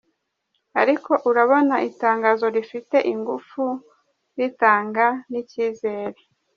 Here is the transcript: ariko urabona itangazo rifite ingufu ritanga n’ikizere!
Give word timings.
ariko 0.81 1.11
urabona 1.29 1.75
itangazo 1.89 2.45
rifite 2.55 2.97
ingufu 3.11 3.63
ritanga 4.37 5.05
n’ikizere! 5.31 6.19